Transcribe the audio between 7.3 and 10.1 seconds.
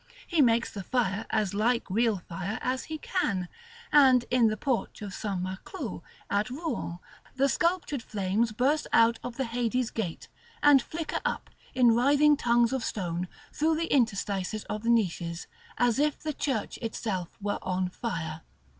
the sculptured flames burst out of the Hades